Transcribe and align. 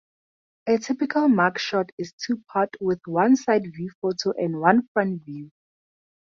A 0.65 0.79
typical 0.79 1.27
mug 1.27 1.59
shot 1.59 1.91
is 1.99 2.13
two-part, 2.13 2.71
with 2.81 3.01
one 3.05 3.35
side-view 3.35 3.91
photo, 4.01 4.31
and 4.35 4.59
one 4.59 4.87
front-view. 4.93 5.51